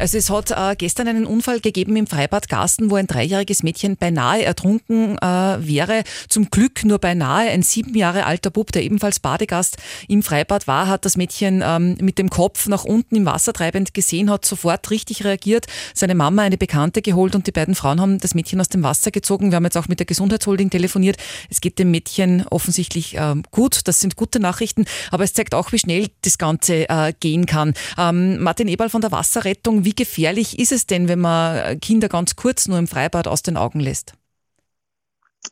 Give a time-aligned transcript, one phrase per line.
[0.00, 3.98] Also es hat äh, gestern einen Unfall gegeben im Freibad Garsten, wo ein dreijähriges Mädchen
[3.98, 6.04] beinahe ertrunken äh, wäre.
[6.30, 7.50] Zum Glück nur beinahe.
[7.50, 9.76] Ein sieben Jahre alter Bub, der ebenfalls Badegast
[10.08, 13.92] im Freibad war, hat das Mädchen ähm, mit dem Kopf nach unten im Wasser treibend
[13.92, 18.18] gesehen, hat sofort richtig reagiert, seine Mama, eine Bekannte geholt und die beiden Frauen haben
[18.18, 19.50] das Mädchen aus dem Wasser gezogen.
[19.50, 21.18] Wir haben jetzt auch mit der Gesundheitsholding telefoniert.
[21.50, 23.82] Es geht dem Mädchen offensichtlich ähm, gut.
[23.84, 27.74] Das sind gute Nachrichten, aber es zeigt auch, wie schnell das Ganze äh, gehen kann.
[27.98, 32.36] Ähm, Martin Eberl von der Wasserrettung, wie gefährlich ist es denn, wenn man Kinder ganz
[32.36, 34.14] kurz nur im Freibad aus den Augen lässt?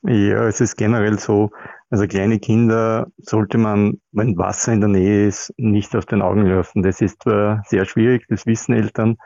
[0.02, 1.50] Ja, es ist generell so,
[1.90, 6.46] also kleine Kinder sollte man, wenn Wasser in der Nähe ist, nicht aus den Augen
[6.46, 6.82] lassen.
[6.82, 9.16] Das ist zwar sehr schwierig, das wissen Eltern,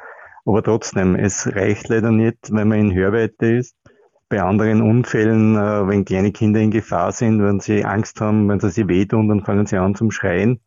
[0.45, 3.77] aber trotzdem, es reicht leider nicht, wenn man in Hörweite ist.
[4.29, 8.61] Bei anderen Unfällen, äh, wenn kleine Kinder in Gefahr sind, wenn sie Angst haben, wenn
[8.61, 10.61] sie sich wehtun, dann fangen sie an zum Schreien.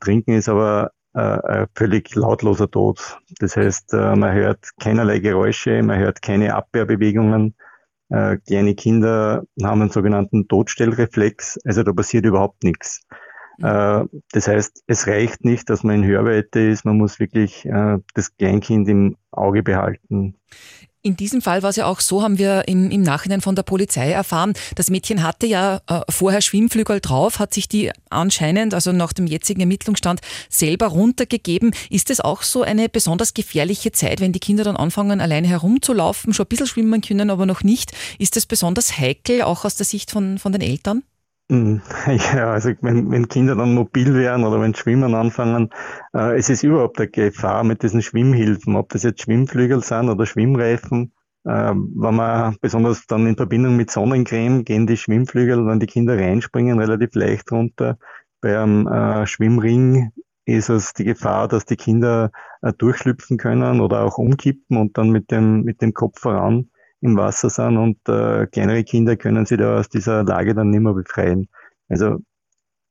[0.00, 3.18] Trinken ist aber äh, völlig lautloser Tod.
[3.38, 7.54] Das heißt, äh, man hört keinerlei Geräusche, man hört keine Abwehrbewegungen.
[8.08, 13.02] Äh, kleine Kinder haben einen sogenannten Todstellreflex, also da passiert überhaupt nichts.
[13.58, 17.98] Äh, das heißt, es reicht nicht, dass man in Hörweite ist, man muss wirklich äh,
[18.14, 20.36] das Kleinkind im Auge behalten.
[21.04, 23.64] In diesem Fall war es ja auch so, haben wir im, im Nachhinein von der
[23.64, 28.92] Polizei erfahren, das Mädchen hatte ja äh, vorher Schwimmflügel drauf, hat sich die anscheinend, also
[28.92, 31.74] nach dem jetzigen Ermittlungsstand, selber runtergegeben.
[31.90, 36.34] Ist es auch so eine besonders gefährliche Zeit, wenn die Kinder dann anfangen, alleine herumzulaufen,
[36.34, 37.90] schon ein bisschen schwimmen können, aber noch nicht?
[38.20, 41.02] Ist das besonders heikel, auch aus der Sicht von, von den Eltern?
[41.52, 41.82] Hm,
[42.34, 45.68] ja, also wenn, wenn Kinder dann mobil werden oder wenn Schwimmen anfangen,
[46.14, 50.24] äh, es ist überhaupt eine Gefahr mit diesen Schwimmhilfen, ob das jetzt Schwimmflügel sind oder
[50.24, 51.12] Schwimmreifen.
[51.44, 56.16] Äh, wenn man besonders dann in Verbindung mit Sonnencreme gehen die Schwimmflügel, wenn die Kinder
[56.16, 57.98] reinspringen, relativ leicht runter.
[58.40, 60.10] Bei einem äh, Schwimmring
[60.46, 62.30] ist es die Gefahr, dass die Kinder
[62.62, 66.70] äh, durchschlüpfen können oder auch umkippen und dann mit dem, mit dem Kopf voran
[67.02, 70.80] im Wasser sind und äh, kleinere Kinder können sich da aus dieser Lage dann nicht
[70.80, 71.48] mehr befreien.
[71.88, 72.20] Also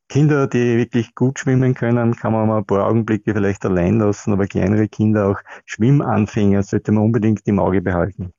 [0.10, 4.34] Kinder, die wirklich gut schwimmen können, kann man mal ein paar Augenblicke vielleicht allein lassen,
[4.34, 8.34] aber kleinere Kinder, auch Schwimmanfänger, sollte man unbedingt im Auge behalten.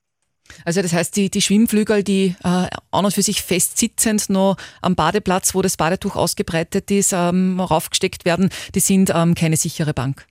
[0.66, 4.56] Also das heißt, die, die Schwimmflügel, die äh, an und für sich fest sitzend noch
[4.82, 9.94] am Badeplatz, wo das Badetuch ausgebreitet ist, ähm, raufgesteckt werden, die sind ähm, keine sichere
[9.94, 10.26] Bank.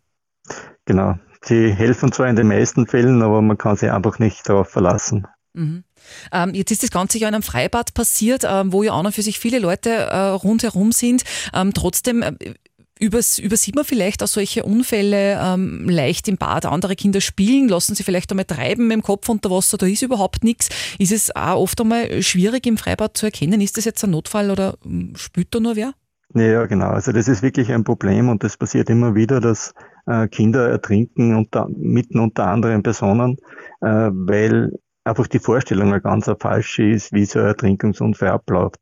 [0.86, 4.70] Genau, Sie helfen zwar in den meisten Fällen, aber man kann sich einfach nicht darauf
[4.70, 5.28] verlassen.
[5.54, 5.84] Mhm.
[6.32, 9.14] Ähm, jetzt ist das Ganze ja in einem Freibad passiert, ähm, wo ja auch noch
[9.14, 11.24] für sich viele Leute äh, rundherum sind.
[11.54, 12.34] Ähm, trotzdem äh,
[13.02, 16.66] übers, übersieht man vielleicht auch solche Unfälle ähm, leicht im Bad.
[16.66, 20.04] Andere Kinder spielen, lassen sie vielleicht einmal treiben mit dem Kopf unter Wasser, da ist
[20.04, 20.70] überhaupt nichts.
[21.00, 24.52] Ist es auch oft einmal schwierig im Freibad zu erkennen, ist das jetzt ein Notfall
[24.52, 25.94] oder hm, spürt da nur wer?
[26.34, 26.92] Ja, genau.
[26.92, 29.74] Also das ist wirklich ein Problem und das passiert immer wieder, dass
[30.08, 33.38] äh, Kinder ertrinken unter, mitten unter anderen Personen,
[33.82, 34.72] äh, weil
[35.04, 38.80] einfach die Vorstellung ganz falsche ist, wie so ein Ertrinkungsunfall abläuft.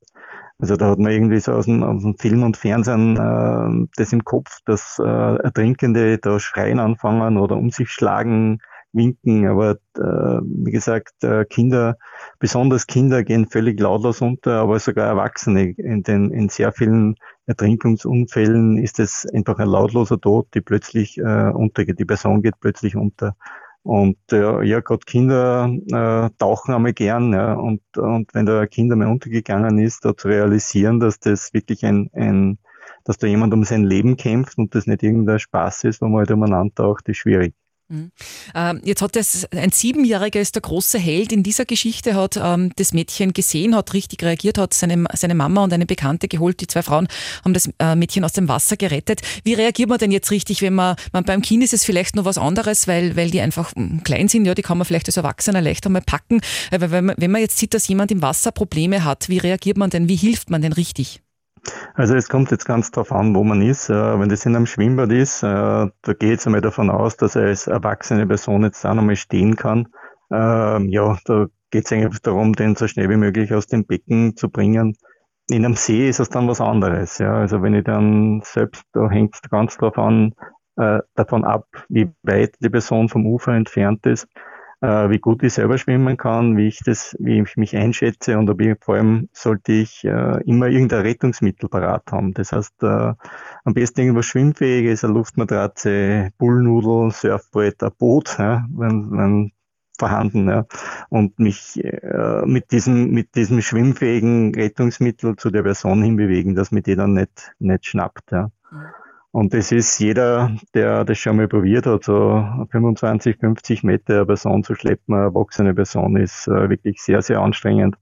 [0.60, 4.12] Also da hat man irgendwie so aus dem, aus dem Film und Fernsehen äh, das
[4.12, 8.60] im Kopf, dass äh, Ertrinkende da schreien anfangen oder um sich schlagen,
[8.94, 9.48] winken.
[9.48, 11.98] Aber äh, wie gesagt, äh, Kinder,
[12.40, 15.72] besonders Kinder gehen völlig lautlos unter, aber sogar Erwachsene.
[15.78, 21.52] In, den, in sehr vielen Ertrinkungsunfällen ist es einfach ein lautloser Tod, die plötzlich äh,
[21.52, 22.00] untergeht.
[22.00, 23.36] Die Person geht plötzlich unter.
[23.84, 27.34] Und äh, ja, gerade Kinder äh, tauchen einmal gern.
[27.34, 31.54] Ja, und, und wenn da ein Kind einmal untergegangen ist, da zu realisieren, dass das
[31.54, 32.60] wirklich ein, ein
[33.04, 36.20] dass da jemand um sein Leben kämpft und das nicht irgendein Spaß ist, wo man
[36.20, 37.56] halt umeinander taucht, ist schwierig.
[37.90, 38.12] Mhm.
[38.54, 42.72] Ähm, jetzt hat das, ein Siebenjähriger ist der große Held in dieser Geschichte, hat ähm,
[42.76, 46.62] das Mädchen gesehen, hat richtig reagiert, hat seine, seine Mama und eine Bekannte geholt.
[46.62, 47.08] Die zwei Frauen
[47.44, 49.22] haben das äh, Mädchen aus dem Wasser gerettet.
[49.44, 52.26] Wie reagiert man denn jetzt richtig, wenn man, man beim Kind ist es vielleicht noch
[52.26, 55.18] was anderes, weil, weil die einfach hm, klein sind, ja, die kann man vielleicht als
[55.18, 56.42] Erwachsener leichter mal packen.
[56.72, 59.78] Aber wenn man, wenn man jetzt sieht, dass jemand im Wasser Probleme hat, wie reagiert
[59.78, 61.22] man denn, wie hilft man denn richtig?
[61.96, 63.90] Also es kommt jetzt ganz darauf an, wo man ist.
[63.90, 67.36] Äh, wenn das in einem Schwimmbad ist, äh, da geht es einmal davon aus, dass
[67.36, 69.88] er als erwachsene Person jetzt da nochmal stehen kann.
[70.32, 74.36] Ähm, ja, da geht es eigentlich darum, den so schnell wie möglich aus dem Becken
[74.36, 74.96] zu bringen.
[75.50, 77.18] In einem See ist es dann was anderes.
[77.18, 77.34] Ja.
[77.34, 80.34] Also wenn ich dann selbst, da hängt es ganz drauf an,
[80.78, 84.28] äh, davon ab, wie weit die Person vom Ufer entfernt ist
[84.82, 88.50] äh, wie gut ich selber schwimmen kann, wie ich das, wie ich mich einschätze und
[88.50, 92.34] ob ich, vor allem sollte ich äh, immer irgendein Rettungsmittel parat haben.
[92.34, 93.14] Das heißt, äh,
[93.64, 99.52] am besten irgendwas Schwimmfähiges, eine Luftmatratze, Bullnudel, Surfbrett, ein Boot, ja, wenn, wenn
[99.98, 100.66] vorhanden, ja,
[101.10, 106.82] und mich äh, mit diesem mit diesem schwimmfähigen Rettungsmittel zu der Person hinbewegen, dass mir
[106.82, 108.50] die dann nicht nicht schnappt, ja.
[108.72, 109.09] Mhm.
[109.32, 114.26] Und das ist jeder, der das schon mal probiert hat, so 25, 50 Meter eine
[114.26, 117.96] Person zu schleppen, eine erwachsene Person, ist äh, wirklich sehr, sehr anstrengend.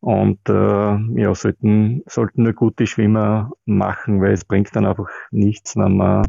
[0.00, 5.76] Und äh, ja, sollten, sollten nur gute Schwimmer machen, weil es bringt dann einfach nichts,
[5.76, 6.26] wenn man,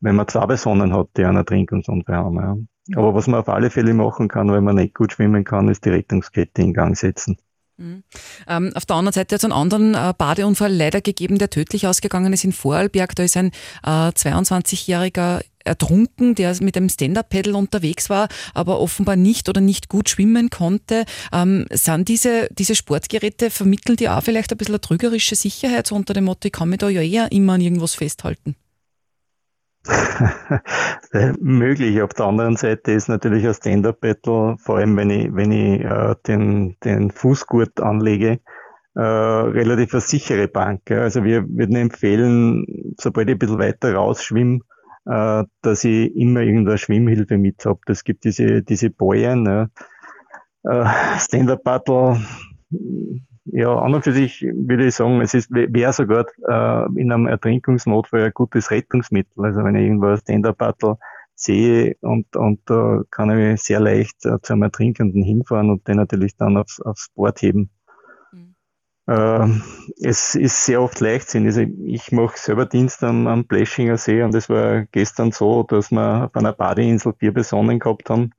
[0.00, 2.36] wenn man zwei Personen hat, die einen Ertrinkungsunfall haben.
[2.36, 2.56] Ja.
[2.96, 5.84] Aber was man auf alle Fälle machen kann, wenn man nicht gut schwimmen kann, ist
[5.84, 7.36] die Rettungskette in Gang setzen.
[7.76, 8.02] Mhm.
[8.46, 11.86] Ähm, auf der anderen Seite hat es einen anderen äh, Badeunfall leider gegeben, der tödlich
[11.86, 13.14] ausgegangen ist in Vorarlberg.
[13.14, 13.50] Da ist ein
[13.84, 20.08] äh, 22-jähriger ertrunken, der mit dem Stand-Up-Pedal unterwegs war, aber offenbar nicht oder nicht gut
[20.08, 21.04] schwimmen konnte.
[21.32, 25.94] Ähm, sind diese, diese Sportgeräte, vermitteln die auch vielleicht ein bisschen eine trügerische Sicherheit, so
[25.94, 28.56] unter dem Motto, ich kann mich da ja eher immer an irgendwas festhalten?
[31.40, 32.02] möglich.
[32.02, 36.14] Auf der anderen Seite ist natürlich ein Stand-Up-Battle, vor allem wenn ich, wenn ich äh,
[36.26, 38.40] den, den Fußgurt anlege,
[38.94, 40.82] äh, relativ eine sichere Bank.
[40.90, 41.00] Ja.
[41.02, 44.60] Also wir würden empfehlen, sobald ich ein bisschen weiter rausschwimme,
[45.06, 47.80] äh, dass ich immer irgendeine Schwimmhilfe mit habe.
[47.86, 49.46] Das gibt diese, diese Bojen.
[49.46, 49.68] Ja.
[50.64, 52.20] Äh, Stand-Up-Battle
[53.44, 57.26] ja, an und für sich würde ich sagen, es ist, wäre sogar äh, in einem
[57.26, 59.44] Ertrinkungsnotfall ein gutes Rettungsmittel.
[59.44, 60.98] Also wenn ich irgendwo ein Stand-Up-Battle
[61.34, 65.88] sehe und, und da äh, kann ich sehr leicht äh, zu einem Ertrinkenden hinfahren und
[65.88, 67.70] den natürlich dann aufs, aufs Board heben.
[68.30, 68.54] Mhm.
[69.08, 69.48] Äh,
[70.00, 71.46] es ist sehr oft Leichtsinn.
[71.46, 75.90] Also ich mache selber Dienst am, am Bleschinger See und es war gestern so, dass
[75.90, 78.30] wir auf einer Badeinsel vier Personen gehabt haben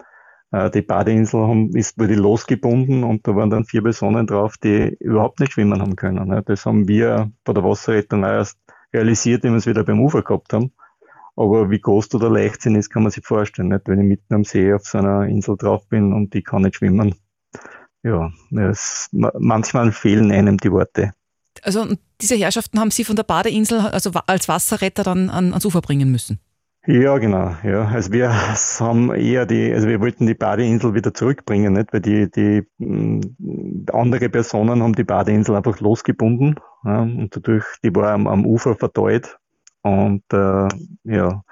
[0.73, 5.81] die Badeinsel wurde losgebunden und da waren dann vier Personen drauf, die überhaupt nicht schwimmen
[5.81, 6.44] haben können.
[6.45, 8.59] Das haben wir bei der Wasserrettung auch erst
[8.94, 10.71] realisiert, wie wir es wieder beim Ufer gehabt haben.
[11.35, 13.69] Aber wie groß da der Leichtsinn ist, kann man sich vorstellen.
[13.69, 13.88] Nicht?
[13.88, 16.75] Wenn ich mitten am See auf so einer Insel drauf bin und die kann nicht
[16.75, 17.15] schwimmen.
[18.03, 21.13] Ja, es, manchmal fehlen einem die Worte.
[21.63, 21.88] Also
[22.21, 26.39] diese Herrschaften haben Sie von der Badeinsel also als Wasserretter dann ans Ufer bringen müssen?
[26.85, 27.56] Ja, genau.
[27.63, 31.94] Ja, also wir haben eher die, also wir wollten die Badeinsel wieder zurückbringen, nicht?
[31.94, 37.95] Weil die, die mm, andere Personen haben die Badeinsel einfach losgebunden ja, und dadurch, die
[37.95, 39.38] war am, am Ufer verteut
[39.81, 40.68] und äh,
[41.06, 41.44] ja,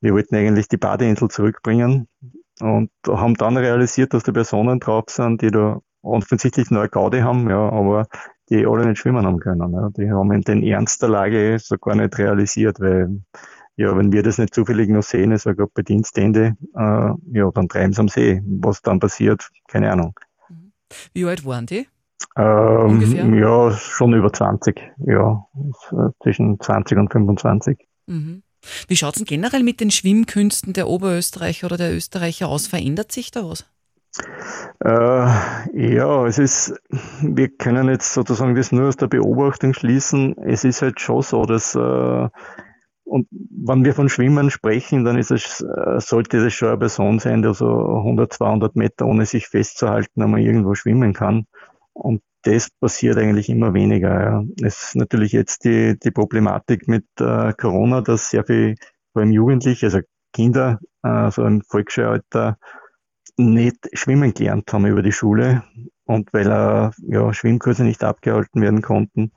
[0.00, 2.06] wir wollten eigentlich die Badeinsel zurückbringen
[2.60, 7.50] und haben dann realisiert, dass da Personen drauf sind, die da offensichtlich neue Gaudi haben,
[7.50, 8.06] ja, aber
[8.50, 9.72] die alle nicht schwimmen haben können.
[9.72, 9.90] Ja.
[9.96, 13.22] Die haben in den Ernst der Lage so gar nicht realisiert, weil
[13.76, 17.50] ja, wenn wir das nicht zufällig noch sehen, es war gerade bei Dienstende, äh, ja,
[17.54, 18.42] dann treiben sie am See.
[18.44, 20.18] Was dann passiert, keine Ahnung.
[20.48, 20.72] Mhm.
[21.12, 21.86] Wie alt waren die?
[22.36, 23.26] Ähm, Ungefähr?
[23.26, 25.46] Ja, schon über 20, ja,
[26.22, 27.78] zwischen 20 und 25.
[28.06, 28.42] Mhm.
[28.88, 32.66] Wie schaut es denn generell mit den Schwimmkünsten der Oberösterreicher oder der Österreicher aus?
[32.66, 33.66] Verändert sich da was?
[34.84, 36.74] Äh, ja, es ist,
[37.20, 40.36] wir können jetzt sozusagen das nur aus der Beobachtung schließen.
[40.38, 42.28] Es ist halt schon so, dass äh,
[43.06, 47.20] und wenn wir von Schwimmen sprechen, dann ist es, äh, sollte das schon eine Person
[47.20, 47.66] sein, die so
[47.98, 51.46] 100, 200 Meter ohne sich festzuhalten einmal irgendwo schwimmen kann.
[51.92, 54.22] Und das passiert eigentlich immer weniger.
[54.22, 54.44] Ja.
[54.60, 58.74] Es ist natürlich jetzt die, die Problematik mit äh, Corona, dass sehr viel,
[59.12, 60.00] vor allem Jugendliche, also
[60.32, 62.58] Kinder, äh, so im Volksschulalter,
[63.36, 65.62] nicht schwimmen gelernt haben über die Schule.
[66.06, 69.30] Und weil äh, ja, Schwimmkurse nicht abgehalten werden konnten,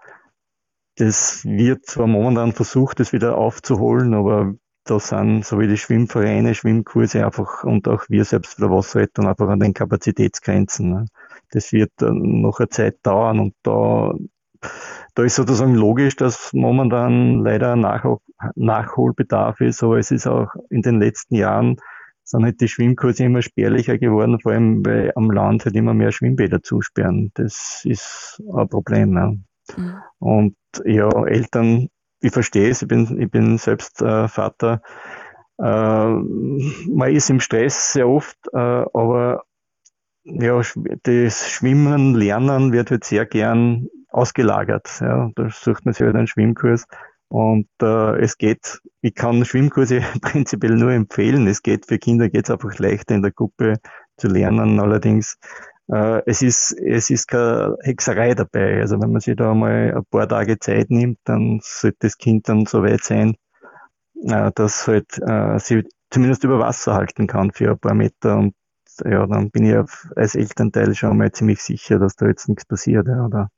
[1.00, 4.54] das wird zwar momentan versucht, das wieder aufzuholen, aber
[4.84, 9.27] da sind so wie die Schwimmvereine, Schwimmkurse einfach und auch wir selbst für der Wasserrettung
[9.27, 10.89] einfach an den Kapazitätsgrenzen.
[10.89, 11.06] Ne?
[11.51, 14.13] Das wird noch eine Zeit dauern und da,
[15.15, 18.03] da ist sozusagen logisch, dass momentan leider Nach
[18.56, 21.77] Nachholbedarf ist, aber es ist auch in den letzten Jahren
[22.24, 26.12] sind halt die Schwimmkurse immer spärlicher geworden, vor allem weil am Land halt immer mehr
[26.12, 27.32] Schwimmbäder zusperren.
[27.36, 29.12] Das ist ein Problem.
[29.12, 29.39] Ne?
[29.75, 29.94] Mhm.
[30.20, 31.90] Und ja, Eltern,
[32.22, 34.82] ich verstehe es, ich bin, ich bin selbst äh, Vater.
[35.58, 39.44] Äh, man ist im Stress sehr oft, äh, aber
[40.24, 40.62] ja,
[41.04, 44.90] das Schwimmen, Lernen wird halt sehr gern ausgelagert.
[45.02, 45.32] Ja.
[45.36, 46.86] Da sucht man sich halt einen Schwimmkurs.
[47.30, 51.48] Und äh, es geht, ich kann Schwimmkurse prinzipiell nur empfehlen.
[51.48, 53.76] Es geht für Kinder geht es einfach leichter in der Gruppe
[54.18, 54.80] zu lernen.
[54.80, 55.38] Allerdings
[55.91, 58.81] äh, es ist, es ist keine Hexerei dabei.
[58.81, 62.48] Also wenn man sich da mal ein paar Tage Zeit nimmt, dann sollte das Kind
[62.50, 63.36] dann so weit sein,
[64.24, 68.55] äh, dass halt äh, sie zumindest über Wasser halten kann für ein paar Meter und
[69.05, 69.75] ja, dann bin ich
[70.15, 73.50] als Elternteil schon mal ziemlich sicher, dass da jetzt nichts passiert ja, oder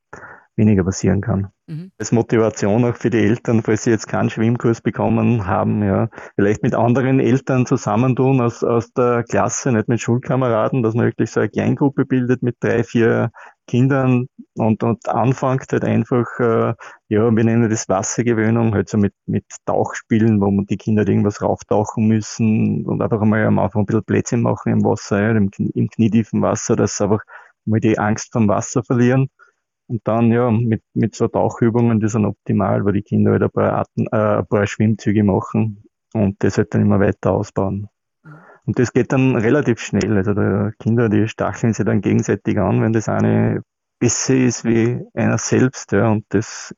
[0.55, 1.49] weniger passieren kann.
[1.67, 1.91] Mhm.
[1.97, 6.63] Als Motivation auch für die Eltern, falls sie jetzt keinen Schwimmkurs bekommen haben, ja, vielleicht
[6.63, 11.39] mit anderen Eltern zusammentun aus, aus der Klasse, nicht mit Schulkameraden, dass man wirklich so
[11.39, 13.31] eine Kleingruppe bildet mit drei, vier
[13.67, 16.73] Kindern und, und anfängt halt einfach, äh,
[17.07, 21.09] ja, wir nennen das Wassergewöhnung, halt so mit, mit Tauchspielen, wo man die Kinder halt
[21.09, 25.31] irgendwas rauftauchen müssen und einfach einmal am Anfang ein bisschen Plätze machen im Wasser, ja,
[25.31, 27.23] im, im knietiefen Wasser, dass sie einfach
[27.63, 29.29] mal die Angst vom Wasser verlieren.
[29.91, 33.49] Und dann, ja, mit, mit so Tauchübungen, die sind optimal, weil die Kinder halt ein
[33.51, 35.83] paar, Atem, äh, ein paar Schwimmzüge machen
[36.13, 37.89] und das halt dann immer weiter ausbauen.
[38.65, 40.15] Und das geht dann relativ schnell.
[40.15, 43.63] Also die Kinder, die stacheln sich dann gegenseitig an, wenn das eine
[43.99, 45.91] besser ist wie einer selbst.
[45.91, 46.73] Ja, und das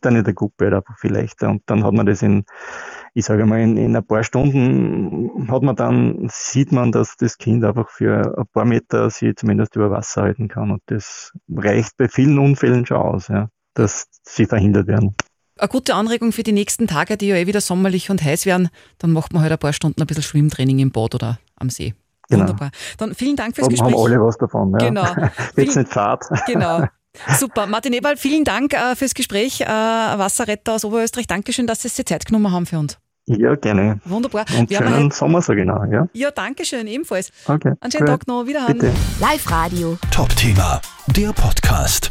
[0.00, 1.50] dann in der Gruppe halt einfach viel leichter.
[1.50, 2.44] Und dann hat man das in,
[3.14, 7.38] ich sage mal, in, in ein paar Stunden hat man dann, sieht man, dass das
[7.38, 10.70] Kind einfach für ein paar Meter sich zumindest über Wasser halten kann.
[10.70, 15.14] Und das reicht bei vielen Unfällen schon aus, ja, dass sie verhindert werden
[15.60, 18.70] eine gute Anregung für die nächsten Tage, die ja eh wieder sommerlich und heiß werden.
[18.98, 21.94] Dann macht man halt ein paar Stunden ein bisschen Schwimmtraining im Boot oder am See.
[22.28, 22.42] Genau.
[22.42, 22.70] Wunderbar.
[22.98, 23.92] Dann vielen Dank fürs Gespräch.
[23.92, 24.72] Haben alle was davon.
[24.72, 24.78] Ja.
[24.78, 25.06] Genau.
[25.56, 26.24] Jetzt nicht Fahrt.
[26.46, 26.84] Genau.
[27.38, 27.66] Super.
[27.66, 29.60] Martin Eberl, vielen Dank äh, fürs Gespräch.
[29.60, 31.26] Äh, Wasserretter aus Oberösterreich.
[31.26, 32.98] Dankeschön, dass Sie sich Zeit genommen haben für uns.
[33.26, 34.00] Ja, gerne.
[34.04, 34.44] Wunderbar.
[34.58, 35.14] Und schönen halt...
[35.14, 35.84] Sommer, so genau.
[35.84, 37.30] Ja, ja danke schön, ebenfalls.
[37.46, 37.74] Okay.
[37.80, 38.18] Einen schönen cool.
[38.18, 38.46] Tag noch.
[38.46, 38.80] Wiederhören.
[39.20, 39.98] Live Radio.
[40.10, 40.80] Top-Thema,
[41.16, 42.10] der Podcast.